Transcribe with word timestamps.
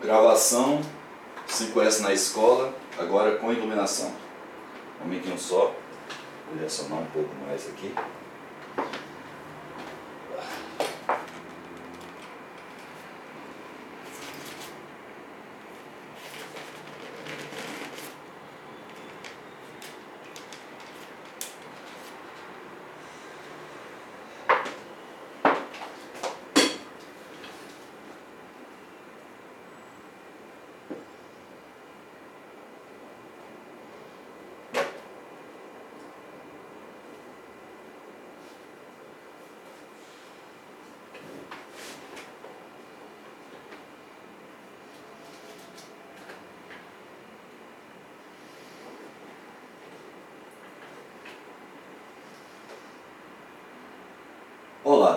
Gravação 0.00 0.80
5S 1.48 2.00
na 2.02 2.12
escola, 2.12 2.72
agora 2.96 3.36
com 3.36 3.52
iluminação. 3.52 4.12
Um 5.00 5.04
momentinho 5.04 5.36
só, 5.36 5.74
vou 6.46 6.54
direcionar 6.54 7.00
um 7.00 7.06
pouco 7.06 7.30
mais 7.44 7.66
aqui. 7.66 7.92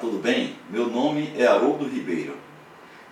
Tudo 0.00 0.18
bem? 0.18 0.56
Meu 0.70 0.88
nome 0.88 1.32
é 1.36 1.46
Haroldo 1.46 1.88
Ribeiro. 1.88 2.36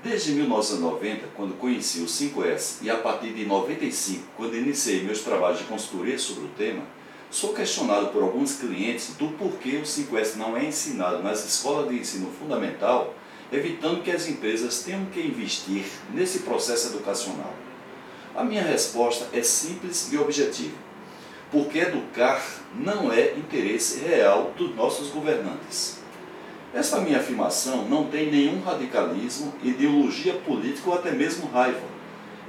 Desde 0.02 0.32
1990, 0.32 1.28
quando 1.34 1.58
conheci 1.58 2.00
o 2.00 2.06
5S, 2.06 2.82
e 2.82 2.90
a 2.90 2.96
partir 2.96 3.32
de 3.32 3.46
95, 3.46 4.22
quando 4.36 4.56
iniciei 4.56 5.02
meus 5.02 5.20
trabalhos 5.20 5.58
de 5.58 5.64
consultoria 5.64 6.18
sobre 6.18 6.44
o 6.44 6.48
tema, 6.48 6.82
sou 7.30 7.54
questionado 7.54 8.08
por 8.08 8.22
alguns 8.22 8.56
clientes 8.56 9.14
do 9.16 9.28
porquê 9.28 9.76
o 9.76 9.82
5S 9.82 10.36
não 10.36 10.56
é 10.56 10.66
ensinado 10.66 11.22
nas 11.22 11.44
escolas 11.44 11.88
de 11.88 11.98
ensino 11.98 12.30
fundamental, 12.38 13.14
evitando 13.50 14.02
que 14.02 14.10
as 14.10 14.28
empresas 14.28 14.82
tenham 14.82 15.06
que 15.06 15.20
investir 15.20 15.84
nesse 16.12 16.40
processo 16.40 16.88
educacional. 16.88 17.54
A 18.36 18.44
minha 18.44 18.62
resposta 18.62 19.26
é 19.32 19.42
simples 19.42 20.12
e 20.12 20.18
objetiva. 20.18 20.76
Porque 21.50 21.78
educar 21.78 22.44
não 22.74 23.12
é 23.12 23.32
interesse 23.34 24.00
real 24.00 24.52
dos 24.56 24.74
nossos 24.74 25.08
governantes. 25.08 26.03
Essa 26.74 27.00
minha 27.00 27.18
afirmação 27.18 27.84
não 27.88 28.06
tem 28.08 28.32
nenhum 28.32 28.60
radicalismo, 28.60 29.54
ideologia 29.62 30.34
política 30.34 30.90
ou 30.90 30.96
até 30.96 31.12
mesmo 31.12 31.48
raiva. 31.48 31.94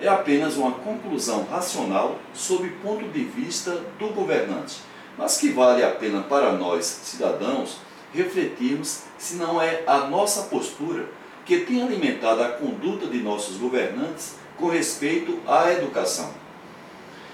É 0.01 0.07
apenas 0.07 0.57
uma 0.57 0.71
conclusão 0.71 1.45
racional 1.45 2.17
sob 2.33 2.67
ponto 2.81 3.07
de 3.07 3.23
vista 3.23 3.83
do 3.99 4.07
governante, 4.09 4.79
mas 5.15 5.37
que 5.37 5.49
vale 5.49 5.83
a 5.83 5.91
pena 5.91 6.23
para 6.23 6.53
nós, 6.53 6.85
cidadãos, 6.85 7.77
refletirmos 8.11 9.03
se 9.15 9.35
não 9.35 9.61
é 9.61 9.83
a 9.85 9.99
nossa 10.07 10.43
postura 10.43 11.05
que 11.45 11.59
tem 11.59 11.83
alimentado 11.83 12.41
a 12.41 12.49
conduta 12.49 13.05
de 13.05 13.19
nossos 13.19 13.57
governantes 13.57 14.37
com 14.57 14.69
respeito 14.69 15.39
à 15.45 15.71
educação. 15.71 16.33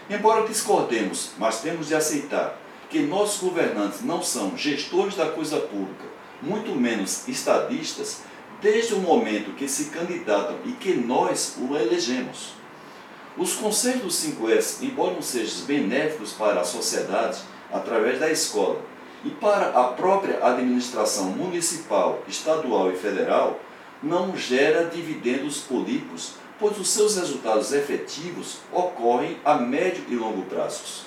Embora 0.09 0.45
discordemos, 0.45 1.31
mas 1.37 1.61
temos 1.61 1.87
de 1.87 1.95
aceitar 1.95 2.59
que 2.89 2.99
nossos 2.99 3.41
governantes 3.41 4.03
não 4.03 4.21
são 4.21 4.57
gestores 4.57 5.15
da 5.15 5.27
coisa 5.27 5.57
pública, 5.57 6.11
muito 6.41 6.75
menos 6.75 7.27
estadistas, 7.27 8.21
desde 8.61 8.93
o 8.93 8.99
momento 8.99 9.55
que 9.55 9.67
se 9.67 9.85
candidatam 9.85 10.57
e 10.65 10.71
que 10.73 10.93
nós 10.93 11.57
o 11.57 11.75
elegemos. 11.75 12.53
Os 13.37 13.53
conselhos 13.53 14.01
do 14.01 14.07
5S, 14.07 14.83
embora 14.83 15.13
não 15.13 15.21
sejam 15.21 15.65
benéficos 15.65 16.33
para 16.33 16.61
a 16.61 16.65
sociedade 16.65 17.39
através 17.71 18.19
da 18.19 18.29
escola 18.29 18.81
e 19.23 19.29
para 19.29 19.69
a 19.69 19.83
própria 19.93 20.45
administração 20.45 21.25
municipal, 21.25 22.23
estadual 22.27 22.91
e 22.91 22.95
federal, 22.95 23.59
não 24.03 24.35
gera 24.35 24.85
dividendos 24.85 25.59
políticos, 25.59 26.33
pois 26.59 26.77
os 26.77 26.89
seus 26.89 27.15
resultados 27.17 27.71
efetivos 27.71 28.57
ocorrem 28.71 29.37
a 29.45 29.55
médio 29.55 30.03
e 30.09 30.15
longo 30.15 30.43
prazos. 30.43 31.03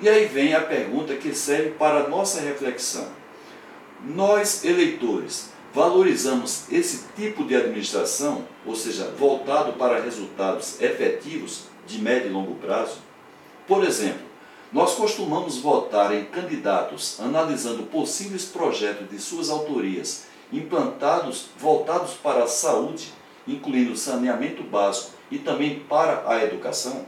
E 0.00 0.08
aí 0.08 0.26
vem 0.26 0.54
a 0.54 0.60
pergunta 0.60 1.16
que 1.16 1.34
serve 1.34 1.70
para 1.70 2.04
a 2.04 2.08
nossa 2.08 2.40
reflexão 2.40 3.08
nós, 4.04 4.64
eleitores, 4.64 5.50
valorizamos 5.72 6.70
esse 6.70 7.06
tipo 7.14 7.44
de 7.44 7.54
administração, 7.54 8.44
ou 8.64 8.74
seja, 8.74 9.10
voltado 9.18 9.74
para 9.74 10.00
resultados 10.00 10.80
efetivos 10.80 11.64
de 11.86 12.00
médio 12.00 12.30
e 12.30 12.32
longo 12.32 12.54
prazo? 12.56 12.98
Por 13.66 13.84
exemplo, 13.84 14.26
nós 14.72 14.94
costumamos 14.94 15.58
votar 15.58 16.14
em 16.14 16.24
candidatos 16.24 17.20
analisando 17.20 17.84
possíveis 17.84 18.44
projetos 18.44 19.08
de 19.08 19.18
suas 19.18 19.50
autorias 19.50 20.26
implantados 20.52 21.46
voltados 21.58 22.14
para 22.14 22.44
a 22.44 22.48
saúde, 22.48 23.12
incluindo 23.46 23.96
saneamento 23.96 24.62
básico 24.62 25.12
e 25.30 25.38
também 25.38 25.80
para 25.80 26.24
a 26.26 26.42
educação? 26.44 27.06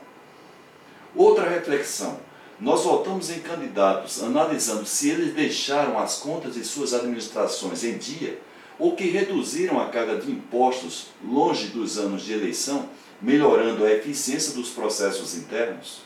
Outra 1.14 1.48
reflexão 1.48 2.20
nós 2.60 2.82
votamos 2.82 3.30
em 3.30 3.38
candidatos 3.38 4.22
analisando 4.22 4.84
se 4.84 5.10
eles 5.10 5.34
deixaram 5.34 5.98
as 5.98 6.16
contas 6.16 6.54
de 6.54 6.64
suas 6.64 6.92
administrações 6.92 7.84
em 7.84 7.96
dia 7.96 8.40
ou 8.78 8.96
que 8.96 9.10
reduziram 9.10 9.80
a 9.80 9.88
carga 9.88 10.16
de 10.16 10.30
impostos 10.30 11.08
longe 11.24 11.68
dos 11.68 11.98
anos 11.98 12.22
de 12.22 12.32
eleição, 12.32 12.88
melhorando 13.20 13.84
a 13.84 13.92
eficiência 13.92 14.54
dos 14.54 14.70
processos 14.70 15.36
internos? 15.36 16.02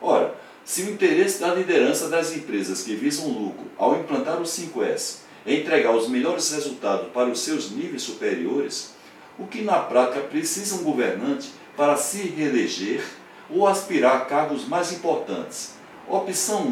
Ora, 0.00 0.34
se 0.64 0.82
o 0.82 0.90
interesse 0.90 1.40
da 1.40 1.54
liderança 1.54 2.08
das 2.08 2.34
empresas 2.34 2.82
que 2.82 2.94
visam 2.94 3.28
lucro 3.28 3.66
ao 3.78 3.98
implantar 3.98 4.40
o 4.40 4.44
5S 4.44 5.18
é 5.46 5.54
entregar 5.54 5.94
os 5.94 6.08
melhores 6.08 6.50
resultados 6.50 7.08
para 7.12 7.28
os 7.28 7.40
seus 7.40 7.70
níveis 7.70 8.02
superiores, 8.02 8.94
o 9.38 9.46
que 9.46 9.62
na 9.62 9.78
prática 9.78 10.20
precisa 10.20 10.76
um 10.76 10.82
governante 10.82 11.50
para 11.76 11.96
se 11.96 12.18
reeleger 12.22 13.04
ou 13.50 13.66
aspirar 13.66 14.16
a 14.16 14.24
cargos 14.24 14.66
mais 14.66 14.92
importantes. 14.92 15.74
Opção 16.08 16.66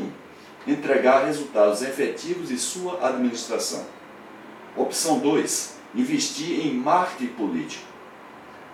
1. 0.66 0.72
Entregar 0.72 1.24
resultados 1.24 1.82
efetivos 1.82 2.48
de 2.48 2.58
sua 2.58 3.06
administração. 3.06 3.84
Opção 4.76 5.18
2. 5.18 5.74
Investir 5.94 6.66
em 6.66 6.74
marketing 6.74 7.32
político. 7.34 7.84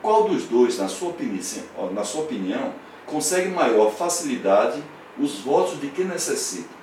Qual 0.00 0.28
dos 0.28 0.44
dois, 0.44 0.78
na 0.78 0.88
sua 0.88 1.10
opinião, 1.10 1.92
na 1.92 2.04
sua 2.04 2.22
opinião 2.22 2.72
consegue 3.06 3.48
maior 3.48 3.90
facilidade 3.90 4.82
os 5.18 5.40
votos 5.40 5.80
de 5.80 5.88
quem 5.88 6.06
necessita? 6.06 6.80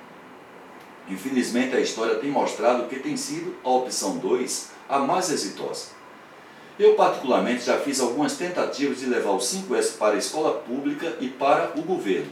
Infelizmente, 1.09 1.75
a 1.75 1.79
história 1.79 2.15
tem 2.15 2.29
mostrado 2.29 2.87
que 2.87 2.99
tem 2.99 3.15
sido 3.15 3.55
a 3.63 3.69
opção 3.69 4.17
2 4.17 4.71
a 4.89 4.99
mais 4.99 5.31
exitosa. 5.31 5.96
Eu, 6.79 6.93
particularmente, 6.93 7.65
já 7.65 7.79
fiz 7.79 7.99
algumas 7.99 8.37
tentativas 8.37 8.99
de 8.99 9.07
levar 9.07 9.31
o 9.31 9.39
5S 9.39 9.97
para 9.97 10.13
a 10.13 10.19
escola 10.19 10.59
pública 10.59 11.15
e 11.19 11.27
para 11.27 11.71
o 11.75 11.81
governo. 11.81 12.31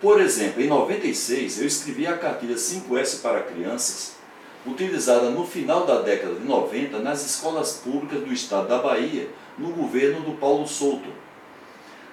Por 0.00 0.20
exemplo, 0.20 0.62
em 0.62 0.68
96, 0.68 1.60
eu 1.60 1.66
escrevi 1.66 2.06
a 2.06 2.16
cartilha 2.16 2.54
5S 2.54 3.20
para 3.20 3.42
crianças, 3.42 4.14
utilizada 4.64 5.30
no 5.30 5.44
final 5.44 5.84
da 5.84 6.00
década 6.00 6.36
de 6.36 6.46
90 6.46 7.00
nas 7.00 7.26
escolas 7.26 7.80
públicas 7.84 8.20
do 8.20 8.32
estado 8.32 8.68
da 8.68 8.78
Bahia, 8.78 9.28
no 9.58 9.70
governo 9.70 10.20
do 10.20 10.38
Paulo 10.38 10.66
Souto. 10.66 11.08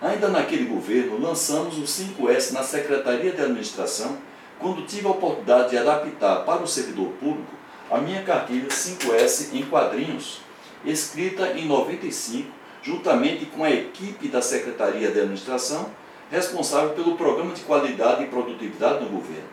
Ainda 0.01 0.27
naquele 0.27 0.65
governo, 0.65 1.19
lançamos 1.19 1.77
o 1.77 1.83
5S 1.83 2.51
na 2.51 2.63
Secretaria 2.63 3.31
de 3.31 3.41
Administração, 3.41 4.17
quando 4.59 4.87
tive 4.87 5.05
a 5.05 5.11
oportunidade 5.11 5.69
de 5.69 5.77
adaptar 5.77 6.45
para 6.45 6.63
o 6.63 6.67
servidor 6.67 7.09
público 7.19 7.53
a 7.91 7.99
minha 7.99 8.23
cartilha 8.23 8.67
5S 8.67 9.53
em 9.53 9.63
quadrinhos 9.65 10.41
escrita 10.85 11.53
em 11.53 11.67
95, 11.67 12.49
juntamente 12.81 13.45
com 13.45 13.63
a 13.63 13.71
equipe 13.71 14.27
da 14.27 14.41
Secretaria 14.41 15.11
de 15.11 15.19
Administração, 15.19 15.89
responsável 16.31 16.91
pelo 16.91 17.17
Programa 17.17 17.53
de 17.53 17.61
Qualidade 17.61 18.23
e 18.23 18.27
Produtividade 18.27 19.03
no 19.03 19.09
governo. 19.09 19.49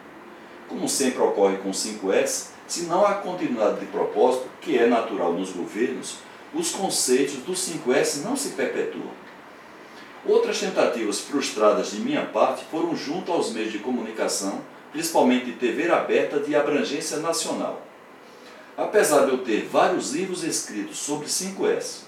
Como 0.68 0.88
sempre 0.88 1.22
ocorre 1.22 1.56
com 1.58 1.70
o 1.70 1.72
5S, 1.72 2.48
se 2.66 2.82
não 2.82 3.04
há 3.04 3.14
continuidade 3.14 3.80
de 3.80 3.86
propósito, 3.86 4.48
que 4.60 4.76
é 4.76 4.86
natural 4.86 5.32
nos 5.32 5.50
governos, 5.52 6.18
os 6.52 6.70
conceitos 6.70 7.36
do 7.36 7.52
5S 7.52 8.24
não 8.24 8.36
se 8.36 8.50
perpetuam. 8.50 9.10
Outras 10.24 10.58
tentativas 10.58 11.20
frustradas 11.20 11.92
de 11.92 12.00
minha 12.00 12.24
parte 12.26 12.64
foram 12.70 12.96
junto 12.96 13.30
aos 13.30 13.52
meios 13.52 13.70
de 13.70 13.78
comunicação, 13.78 14.60
principalmente 14.90 15.52
TV 15.52 15.88
aberta 15.90 16.40
de 16.40 16.54
abrangência 16.54 17.18
nacional. 17.18 17.82
Apesar 18.76 19.24
de 19.24 19.30
eu 19.30 19.38
ter 19.38 19.66
vários 19.66 20.12
livros 20.12 20.44
escritos 20.44 20.98
sobre 20.98 21.28
5S, 21.28 22.02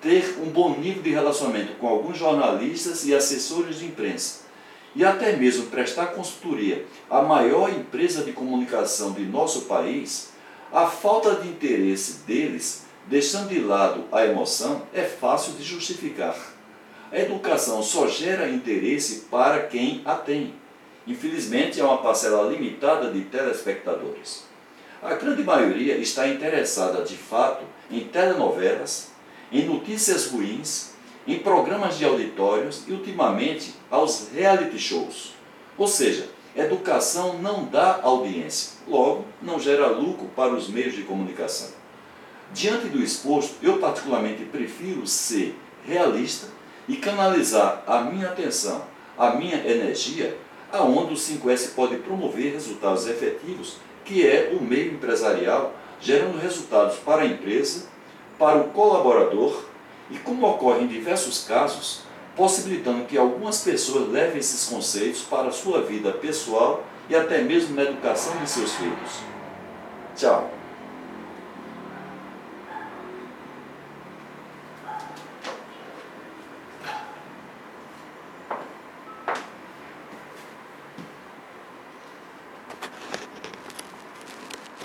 ter 0.00 0.38
um 0.40 0.48
bom 0.48 0.70
nível 0.78 1.02
de 1.02 1.10
relacionamento 1.10 1.74
com 1.74 1.86
alguns 1.86 2.16
jornalistas 2.16 3.04
e 3.04 3.14
assessores 3.14 3.80
de 3.80 3.84
imprensa, 3.84 4.46
e 4.94 5.04
até 5.04 5.36
mesmo 5.36 5.66
prestar 5.66 6.06
consultoria 6.06 6.86
à 7.10 7.20
maior 7.20 7.68
empresa 7.68 8.24
de 8.24 8.32
comunicação 8.32 9.12
de 9.12 9.26
nosso 9.26 9.62
país, 9.62 10.30
a 10.72 10.86
falta 10.86 11.34
de 11.34 11.48
interesse 11.48 12.20
deles, 12.26 12.86
deixando 13.06 13.50
de 13.50 13.60
lado 13.60 14.04
a 14.10 14.24
emoção, 14.24 14.82
é 14.94 15.02
fácil 15.02 15.52
de 15.52 15.62
justificar. 15.62 16.34
A 17.12 17.18
educação 17.18 17.82
só 17.82 18.08
gera 18.08 18.48
interesse 18.48 19.26
para 19.30 19.64
quem 19.64 20.00
a 20.06 20.14
tem. 20.14 20.54
Infelizmente, 21.06 21.78
há 21.78 21.84
uma 21.84 21.98
parcela 21.98 22.50
limitada 22.50 23.12
de 23.12 23.20
telespectadores. 23.20 24.55
A 25.02 25.14
grande 25.14 25.42
maioria 25.42 25.96
está 25.96 26.26
interessada 26.26 27.02
de 27.04 27.16
fato 27.16 27.64
em 27.90 28.00
telenovelas, 28.00 29.10
em 29.52 29.64
notícias 29.64 30.26
ruins, 30.26 30.92
em 31.26 31.38
programas 31.38 31.98
de 31.98 32.04
auditórios 32.04 32.84
e, 32.86 32.92
ultimamente, 32.92 33.74
aos 33.90 34.28
reality 34.34 34.78
shows. 34.78 35.34
Ou 35.76 35.86
seja, 35.86 36.28
educação 36.54 37.38
não 37.38 37.64
dá 37.64 38.00
audiência, 38.02 38.78
logo, 38.88 39.24
não 39.42 39.60
gera 39.60 39.88
lucro 39.88 40.28
para 40.34 40.54
os 40.54 40.68
meios 40.68 40.94
de 40.94 41.02
comunicação. 41.02 41.68
Diante 42.52 42.88
do 42.88 43.02
exposto, 43.02 43.56
eu 43.60 43.78
particularmente 43.78 44.44
prefiro 44.44 45.06
ser 45.06 45.58
realista 45.84 46.46
e 46.88 46.96
canalizar 46.96 47.82
a 47.86 48.00
minha 48.00 48.28
atenção, 48.28 48.84
a 49.18 49.30
minha 49.30 49.56
energia, 49.56 50.36
aonde 50.72 51.12
o 51.12 51.16
5S 51.16 51.74
pode 51.74 51.96
promover 51.96 52.52
resultados 52.52 53.06
efetivos, 53.06 53.78
que 54.06 54.26
é 54.26 54.56
o 54.58 54.62
meio 54.62 54.94
empresarial, 54.94 55.74
gerando 56.00 56.38
resultados 56.38 56.96
para 56.98 57.22
a 57.22 57.26
empresa, 57.26 57.88
para 58.38 58.58
o 58.58 58.68
colaborador 58.68 59.64
e, 60.10 60.16
como 60.18 60.46
ocorre 60.46 60.84
em 60.84 60.86
diversos 60.86 61.44
casos, 61.44 62.02
possibilitando 62.36 63.04
que 63.04 63.18
algumas 63.18 63.62
pessoas 63.62 64.08
levem 64.08 64.38
esses 64.38 64.68
conceitos 64.68 65.22
para 65.22 65.48
a 65.48 65.52
sua 65.52 65.82
vida 65.82 66.12
pessoal 66.12 66.84
e 67.08 67.16
até 67.16 67.42
mesmo 67.42 67.74
na 67.74 67.82
educação 67.82 68.36
de 68.38 68.48
seus 68.48 68.74
filhos. 68.74 69.20
Tchau! 70.14 70.55